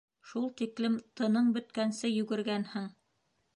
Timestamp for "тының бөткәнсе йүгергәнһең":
1.21-2.91